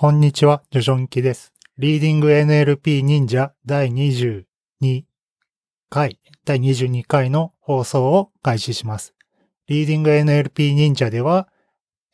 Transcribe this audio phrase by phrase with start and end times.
[0.00, 1.52] こんにちは、ジョジョンキです。
[1.76, 4.44] リーディング NLP 忍者第22
[5.90, 9.12] 回、第22回の放送を開始します。
[9.68, 11.50] リーディング NLP 忍者では、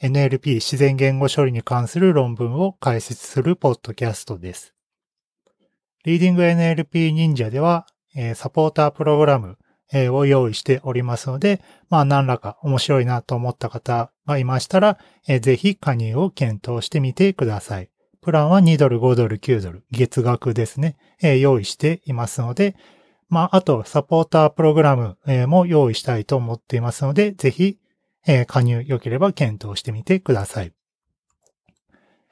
[0.03, 4.75] NLP 自然言語処理に関する論文を解説するポッドキャストです。
[6.05, 7.87] リーディング NLP 忍者では、
[8.35, 9.59] サポータープログラム
[9.93, 14.99] えを用意しておりますので、まあ何らか面白いなと思った方がいましたら、
[15.41, 17.91] ぜひ加入を検討してみてください。
[18.21, 20.97] プランは2ドル、5ドル、9ドル、月額ですね、
[21.41, 22.75] 用意していますので、
[23.29, 27.79] まああとサポータープログラムも用意したいと思っていますので、ぜひ、
[28.49, 30.73] 加入良ければ検討してみてください。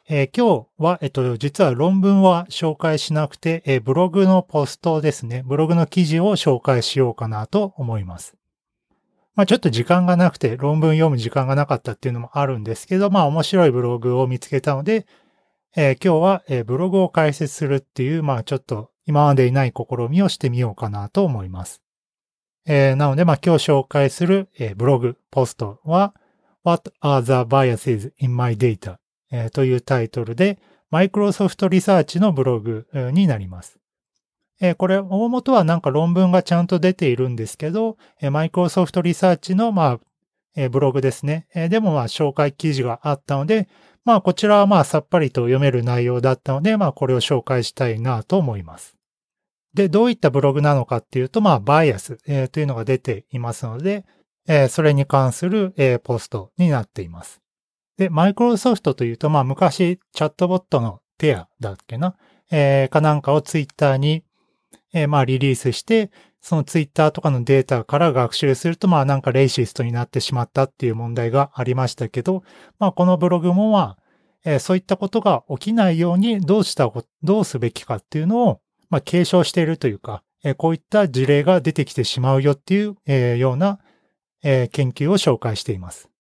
[0.06, 8.36] えー今日は、えっと、実は論文は紹介しなくて、えーブログのポストですね、ブログの記事を紹介しようかなと思います。
[9.34, 15.06] まあちょっと時間がなくて、論文読む時間がなかったっていうのもあるんですけど、まあ面白いブログを見つけたので、
[15.74, 21.80] えー今日は、えーブログを解説するっていう、まあちょっと今までにない試みをしてみようかなと思います。
[22.66, 26.14] えーなので、まあ今日紹介する、えーブログ、ポストは、
[26.62, 28.98] What are the biases in my data?
[29.52, 30.58] というタイトルで、
[30.90, 33.78] マイクロソフトリサーチのブログになります。
[34.78, 40.00] これ、大元はなんか論文がちゃんと出ているんですけど、えーマイクロソフトリサーチの、まあ、
[40.56, 41.48] えブログですね。
[41.54, 43.68] でも、まあ、紹介記事があったので、
[44.04, 48.94] まあ、こちらはまあ、さっぱりと読める内容だったので、まあ、これを紹介したいなと思います。
[49.72, 52.18] で、どういったブログなのかっていうと、まあ、バイアス、
[52.50, 54.04] というのが出ていますので、
[54.68, 57.40] それに関する、ポストになっています。
[57.96, 62.16] で、マイクロソフトというと、まあ昔チャットボットのテアだっけな、
[62.50, 64.24] えーかなんかをツイッターに、
[64.92, 72.42] えーまあリリースして、そのツイッターとかのデータから学習すると、まあなんかレイシストになってしまったっていう問題がありましたけど、
[72.78, 73.98] まあこのブログもまあ、
[74.44, 83.78] えーそういったことが起きないようにどうしたこ、どうすべきかっていうのを、まあ継承しているというか、えーこういった事例が出てきてしまうよっていう、えーような、
[84.42, 86.10] えー研究を紹介しています。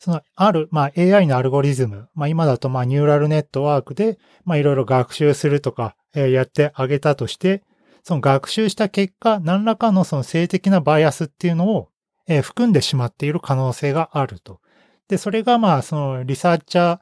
[0.00, 7.62] その、ある、まあ AI のアルゴリズム、まあ今だとまあニューラルネットワークで、まあいろいろ学習するとか、えーやってあげたとして、
[8.02, 11.90] その学習した結果、何らかのその性的なバイアスっていうのを、
[12.26, 14.60] えー含んでしまっている可能性があると。
[15.08, 17.00] で、それがまあそのリサーチャー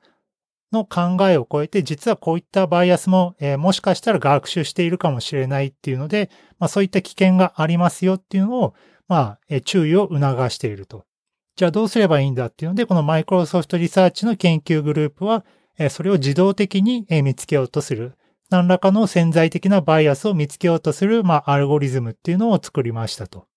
[0.72, 8.74] の考えを超えて、実はこういったバイアスも、えーもしかしたら学習しているかもしれないっていうので、まあそういった危険がありますよっていうのを、
[9.06, 11.04] まあ、えー注意を促していると。
[11.58, 15.44] じゃあどうすればいいんだっていうので、このマイクロソフトリサーチの研究グループは、
[15.90, 18.12] それを自動的に見つけようとする。
[18.48, 23.48] 何らかの潜在的なバイアスを見つけようとする、まあ、アルゴリズムっていうのを作りましたと。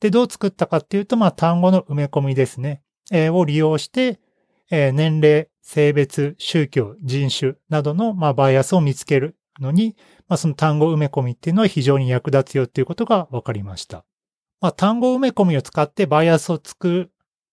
[0.00, 2.80] で、どう作ったかっていうと、まあ、単語の埋め込みですね。
[3.12, 4.20] えーを利用して、
[4.70, 9.96] えー年齢、性別、宗教、人種などの、まあ、バイアスを見つけるのに、
[10.28, 14.06] まあ、その単語埋め込みっていうのは非常に役立つよっていうことが分かりました。
[14.62, 17.10] まあ、単語埋め込みを使ってバイアスをつく、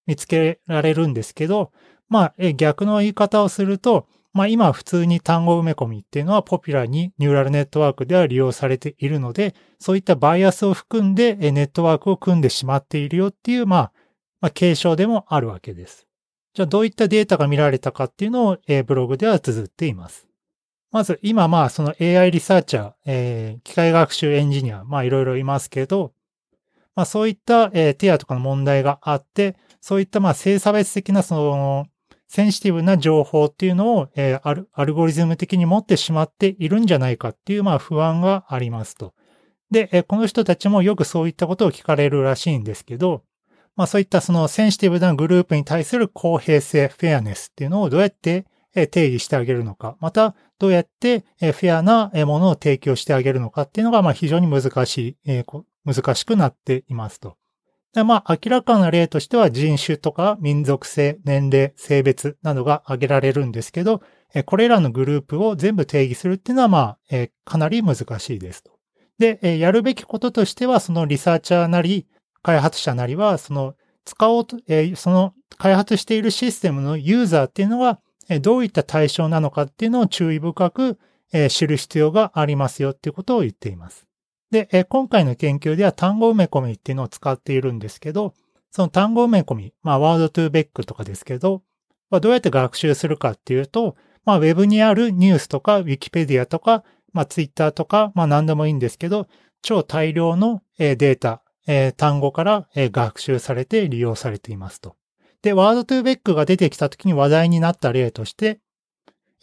[0.08, 1.72] 見つけられるんですけど、
[2.10, 4.08] まあ、逆の言い方をすると、
[4.38, 13.92] まあ今普通に単語埋め込みっていうのはポピュラーにニューラルネットワークでは利用されているので、そういったバイアスを含んでネットワークを組んでしまっているよっていう、まあ、
[14.40, 16.08] まあ継承でもあるわけです。
[16.54, 20.28] じゃあどういったデータが見られたかっていうのを、えブログでは綴っています。
[20.92, 26.14] まず今まあその AI リサーチャー、えー機械学習エンジニア、まあいろいろいますけど、
[26.96, 29.56] まあそういった、えーテアとかの問題があって、
[29.88, 31.88] そういったまあ性差別的なその
[32.28, 39.14] センシティブな情報っていうのを、えーアルゴリズム的に持ってしまっているんじゃないかっていうまあ不安がありますと。
[39.72, 43.24] で、えーこの人たちもよくそういったことを聞かれるらしいんですけど、
[43.78, 48.46] まあそういったそのセンシティブなグループに対する公平性、フェアネスっていうのをどうやって
[48.92, 57.37] 定義してあげるのか、またどうやってフェアなものを提供してあげるのかっていうのがまあ非常に難しい、えー難しくなっていますと。
[57.98, 64.04] でまあ、明らかな例としては人種とか民族性、年齢、性別などが挙げられるんですけど、
[64.46, 68.70] これらのグループを全部定義するっていうのは、まあ、えかなり難しいですと。
[69.18, 72.06] で、えやるべきこととしては、そのリサーチャーなり、
[72.44, 73.74] 開発者なりは、その、
[74.06, 81.00] 使おうと、えその開発しているシステムのユーザーっていうのは、えどういった対象なのかっていうのを注意深く、
[81.34, 84.07] え知る必要がありますよっていうことを言っています。
[84.52, 88.34] で、えー今回の研究では単語埋め込みっていうのを使っているんですけど、
[88.72, 91.64] その単語埋め込み、まあ、ワードトゥーベックとかですけど、
[92.10, 93.96] まあどうやって学習するかっていうと、
[94.28, 96.84] まあ、ウェブにあるニュースとか、ウィキペディアとか、
[97.14, 99.28] まあ、ツイッターとか、まあ、何でもいいんですけど、
[99.62, 104.98] 超大量のデータ、え単語から学習されて利用されていますと。
[105.42, 108.60] で、ワードトゥーベックが出てきた時に話題になった例として、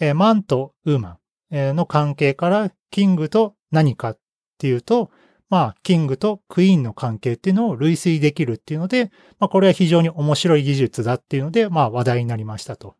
[0.00, 1.18] え、マンとウーマ
[1.50, 4.18] ンの関係からキングと何かっ
[4.64, 5.10] ていうと、
[5.50, 12.96] まあ、キングとクイーンの関係っていうのを類推できるっていうので、まあ、これは非常に面白い技術だっていうので、まあ、話題になりましたと。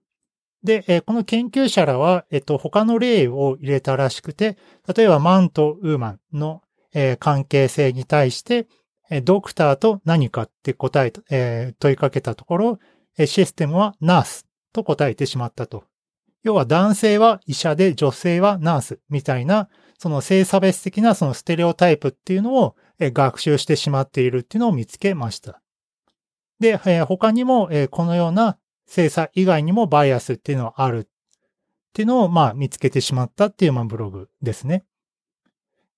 [0.63, 4.59] で、え、この研究者らは、えっと、他の例を入れたらしくて、
[4.95, 6.61] 例えばマンとウーマンの、
[6.93, 8.67] え、関係性に対して、
[9.11, 12.79] え、ドクターと何かって答え、え、問いかけたところ、
[13.27, 15.85] システムはナースと答えてしまったと。
[16.43, 25.61] 要は男性は医者で女性はナースみたいな、その性差別的なそのステレオタイプっていうのを学習してしまっているっていうのを見つけました。
[26.61, 31.07] で、他にもこのような性差以外にもバイアスっていうのはあるっ
[31.93, 34.85] ていうのをまあ見つけてしまったっていうブログですね。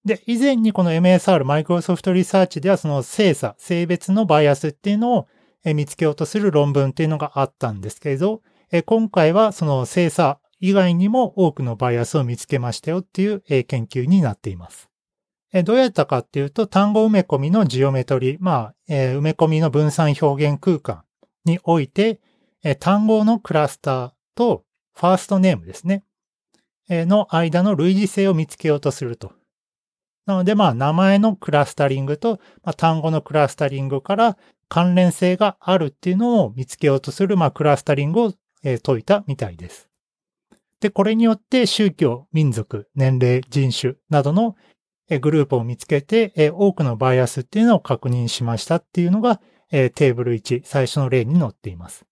[0.05, 5.27] で、以前にこの MSR、マイクロソフトリサーチではその性差、性別のバイアスっていうのを
[5.65, 8.41] 見つけようとする論文っていうのがあったんですけれど、
[8.85, 14.88] 今回はその精査以外にも多くのバイアスを見つけましたよっていう研究になっています。
[15.64, 21.05] どうやったかっていうと、単語埋め込みのジオメトリー、まあ、埋め込みの分散表現空間
[21.44, 22.20] において、
[22.81, 24.64] 単語のクラスターと
[24.94, 26.05] ファーストネームですね。
[26.88, 29.32] の間の類似性を見つけようとすると。
[30.26, 34.37] なので、まあ、名前のクラスタリングと、まあ、単語のクラスタリングから
[34.69, 38.32] 関連性があるっていうのを見つけようとする、まあ、クラスタリングを
[38.64, 39.86] え解いたみたいです。
[40.81, 44.56] で、これによって宗教、民族、年齢、人種などの
[45.20, 49.40] グループを見つけて、多くのバイアスっていうのを確認しましたっていうのが、
[49.70, 52.05] テーブル1、最初の例に載っています。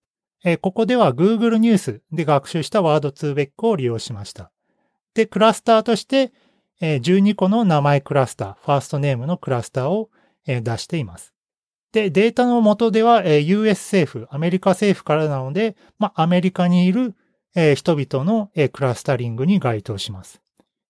[0.61, 4.51] ここでは Google ニュースで学習したワード2ベックを利用しました。
[5.15, 6.33] で、クラスターとして、
[6.81, 10.11] 12個の名前クラスター、ファーストネームのクラスターを
[10.47, 11.33] 出しています。
[11.93, 17.15] で、データの元では、US 政府、アメリカ政府からなので、まあ、アメリカにいる、
[17.55, 20.41] 人々の、クラスタリングに該当します。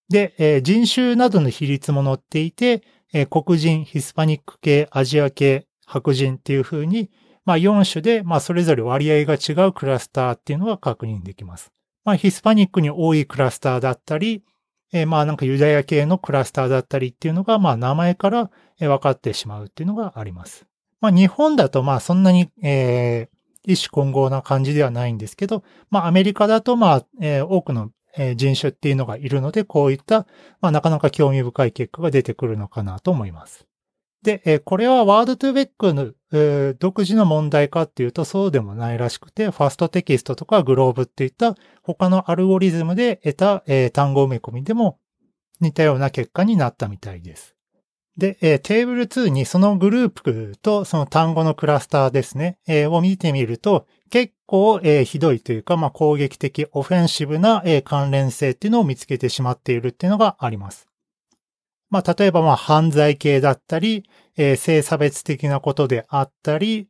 [0.09, 2.83] で、人種などの比率も載っていて、
[3.31, 7.11] 黒人、ヒスパニック系、アジア系、白人っていう風に、
[7.45, 11.71] まあ、4種で、まあ、それぞれ割合が違うクラスターっていうのが確認できます。
[12.05, 14.43] まあ、ヒスパニックに多いクラスターだったり、
[15.07, 20.67] まあ、なんかユダヤ系のクラスターだったりっていうのが、まあ、名前から分かってしまうっていうのがあります。
[21.05, 23.34] まあ日本だとまあそんなに、えー、
[23.67, 27.91] 一種混合な感じではないんですけど、まあアメリカだとまあ、えー、多くの
[28.37, 30.27] 人種っていうのがいるので、こういった、
[30.61, 33.67] まあなかなか興味深い結果が出てくるのかなと思います。
[34.23, 36.13] で、これはワードトゥーベックの、
[36.79, 44.99] 独自の問題かっていうとそうでもないらしくて、ファストテキストとかグローブっていった他のアルゴリズムで得た、単語埋め込みでも
[45.61, 47.54] 似たような結果になったみたいです。
[48.17, 60.87] で、えー、テーブル2にそのグループとその単語のクラスターですね、えー、を見てみると、結構、えー、ひどいというか、まあ、攻撃的、オフェンシブな、えー、関連性っていうのを見つけてしまっているっていうのがあります。
[61.91, 66.89] まあ、例えば、まあ、犯罪系だったり、えー、性差別的なことであったり、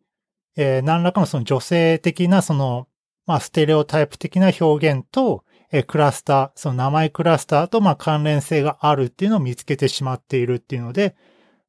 [0.57, 2.89] えー、何らかのその女性的な、その、
[3.27, 5.44] まあ、ステレオタイプ的な表現と、
[5.77, 11.17] えクラスター、その名前クラスターとまあ関連性があるっていうのを見つけてしまっているっていうので、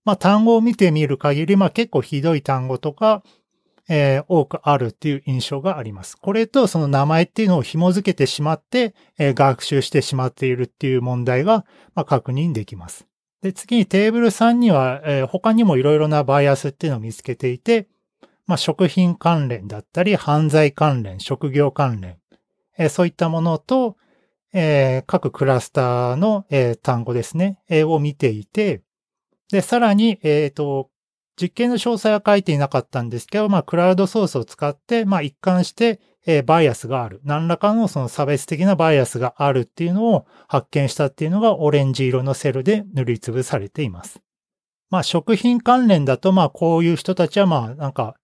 [0.04, 3.24] まあ単語を見てみる限り、まあ結構ひどい単語とか、
[3.90, 6.18] えー、多くあるっていう印象があります。
[6.18, 11.66] これとその名前っていうのを紐付けてしまって、えー、学習してしまっているっていう問題が、
[11.96, 13.08] まあ、確認できます。
[13.41, 17.88] で、次にテーブル3には、えー、他にもいろいろなバイアスっていうのを見つけていて、
[18.46, 22.18] まあ、食品関連だったり、犯罪関連、職業関連、
[22.77, 23.98] えー、そういったものと、
[24.57, 28.81] えー、各クラスターの、えー、単語ですね、えー、を見ていて、
[29.51, 30.89] で、さらに、えっ、と、
[31.39, 37.19] 実験の詳細は書いていなかったんですけど、まあ、クラウドソースを使って、まあ、一貫して、え、バイアスがある。
[37.25, 44.21] 何らかのその差別的なバイアスがあるっていうのを発見したっていうのがオレンジ色のセルで塗りつぶされています。
[44.89, 48.15] まあ、食品関連だと、まあ、こういう人たちは、まあ、なんか、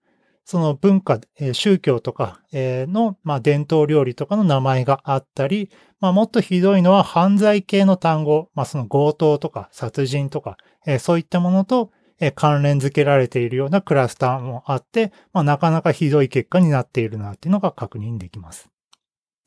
[0.43, 1.19] その文化、
[1.53, 10.57] 宗教とかの、まあ、伝統料理とかの名前があったり、まあ、もっとひどいのは犯罪系の単語、まあ、その強盗とか殺人とか、
[11.00, 11.91] そういったものと
[12.36, 18.69] 関連付けられているようなクラスターもあって、まあ、なかなかひどい結果になっているなっていうのが確認できます。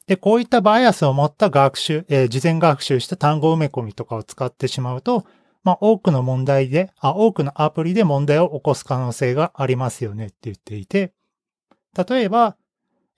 [0.07, 5.25] で、こういったバイアスを持った学習、えー、事前学習した単語埋め込みとかを使ってしまうと、
[5.65, 11.13] まあ、多くの問題で、あ、多くのアプリで問題を起こす可能性がありますよねって言っていて、
[12.09, 12.57] 例えば、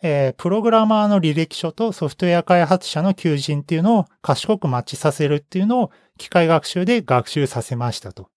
[0.03, 8.29] えー、プログラマーの履歴書とソフトウェア開発者の求人っていうのを賢くマッチさせるっていうのを機械学習で学習させましたと。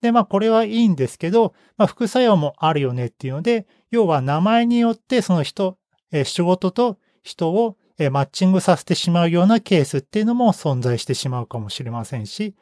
[0.00, 5.76] で、まあこれはいいんですけど、まあ副作用もあるよねっていうので、要は名前によってその人、
[6.12, 7.76] えー、仕事と人を
[8.12, 12.54] マッチングさせてしまうようなケースっていうのも存在してしまうかもしれませんし、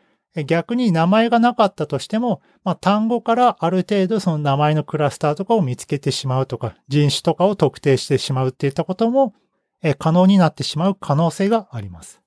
[0.44, 9.34] 逆に名前がなかったとしても、まあ、単語からある程度その名前のクラスターとかを見つけてしまうとか、人種とかを特定してしまうっていったことも、
[9.82, 12.20] え可能になってしまう可能性があります。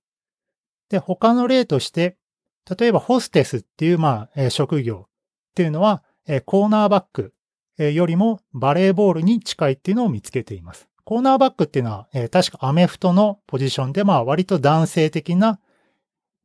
[0.89, 2.17] で、他の例として、
[2.79, 5.09] 例えばホステスっていう、まあ、職業っ
[5.55, 6.03] ていうのは、
[6.45, 7.33] コーナーバック
[7.77, 10.87] よりもバレーボールに近いっていうのを見つけています。
[11.05, 15.59] コーナーバックっていうのは、確かアメフトのポジションで、まあ割と男性的な、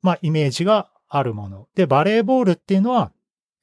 [0.01, 1.69] まあイメージがあるもの。
[1.77, 3.13] で、バレーボールっていうのは、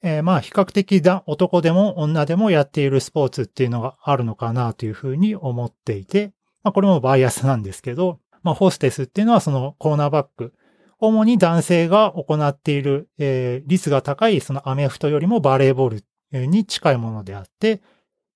[0.02, 6.32] えー、まあ比較的だ男でも女でもやっているスポーツっていうのがあるのかなというふうに思っていて、
[6.62, 10.54] まあこれもバイアスなんですけど、まあホステスっていうのはそのコーナーバック、
[10.98, 17.82] 主に男性が行っている、えー、率が高いそのアメフトよりもバレーボールに近いものであって、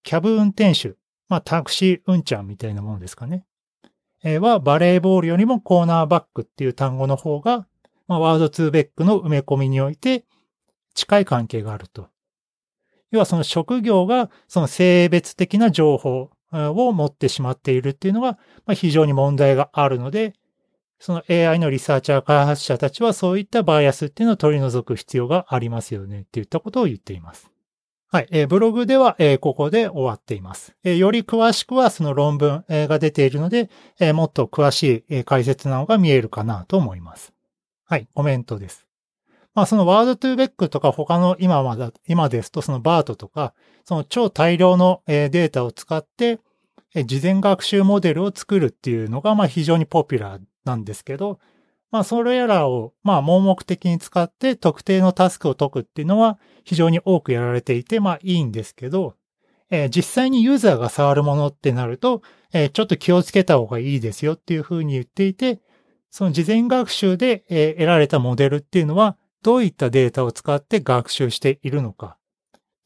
[0.02, 0.94] キャブ運転手、
[1.28, 3.46] まあタクシー運ちゃんみたいなものですかね。
[4.22, 7.66] えー、はバレーボールよりもコーナーバックっていう単語の方が
[8.08, 10.24] まあ、ワード2ベックの埋め込みにおいて
[10.94, 12.08] 近い関係があると。
[13.10, 18.38] 要はその職業がその性別的な情報を持ってしまっているっていうのが
[18.74, 20.34] 非常に問題があるので、
[20.98, 27.50] その AI のリサーチャー開発者たちはそういったバイアスっていうのを取り除く必要がありますよねっていったことを言っています。
[28.08, 28.28] はい。
[28.30, 30.74] えー、ブログでは、えー、ここで終わっています。
[30.84, 33.68] えー、より詳しくはその論文、が出ているので、
[34.00, 37.35] えもっと詳しい、解説なのが見えるかなと思います。
[37.88, 38.84] はい、コメントです。
[39.54, 46.40] まあそのワードトゥーベックとか他の今まだ、今ですとそのバートとか、その超大量のデータを使って
[47.04, 51.38] 事前学習モデルを作るっていうのがまあ非常にポピュラーなんですけど、
[51.92, 59.14] まあそれらをまあ盲目的に使って特定のタスクを解くっていうのは非常に多くやられていてまあいいんですけど、
[59.70, 65.60] えー、実際にユーザーが触るものってなると、えー、ちょっと気をつけた方がいいですよっていうふうに言っていて、
[66.16, 72.16] その事前学習で得られたモデルっていうのは、どういったデータを使って学習しているのか。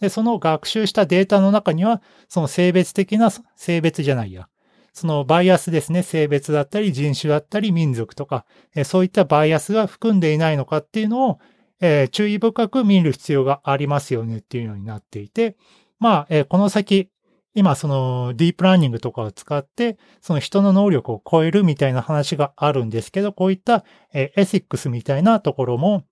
[0.01, 4.49] で、その学習したデータの中には、その性別的な、性別じゃないや。
[4.93, 8.47] そのバイアスですね、性別だったり人種だったり民族とか、
[8.85, 11.39] そういったバイアスが含んでいないのかっていうのを、
[11.81, 15.57] えー、注意深く見る必要がありますよねっていうようになっていて、
[16.01, 17.11] まあ、えー、この先、
[17.55, 26.05] 今そのディープラーニングとかを使って、その人の能力を超えるみたいな話があるんですけど、こういったエシックスみたいなところも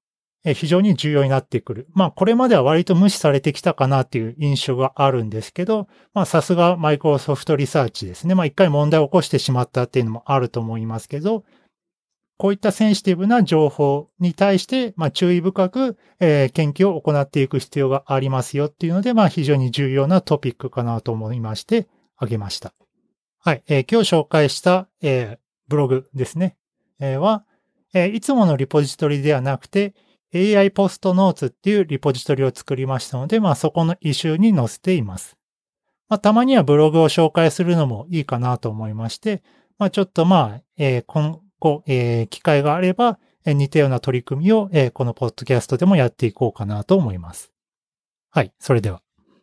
[0.45, 1.89] 非常に重要になってくる。
[1.93, 8.35] まあこれまでは割と無視されてきたかなっていう印象があるんですけど、まあさすがマイクロソフトリサーチですね。
[8.35, 11.45] まあ一回問題を起こしてしまったっていうのもあると思いますけど、
[12.39, 22.73] こういったセンシティブな情報に対して、まあ、注意深く、えー、研究を行っていく必要がありますよっていうので、まあ、非常に重要なトピックかなと思いまして、あげました。
[23.41, 23.63] はい。
[23.69, 26.57] えー、今日紹介した、えー、ブログですね。
[27.01, 27.45] えー、は、
[27.93, 29.95] えー、いつものリポジトリではなくて、
[30.33, 35.37] AI ポストノーツっていうリポジトリを作りましたので、まあ、そこのイシューに載せています。
[36.09, 39.43] まあ、たまにはブログを紹介するのもいいかなと思いまして、
[39.79, 47.53] まあ、ちょっとまあ、えー、このこう、えー、機会があれば、えー、似たような取り組みを、えー、このポッドキャストでもやっていこうかなと思います。
[48.31, 49.03] はい、それでは。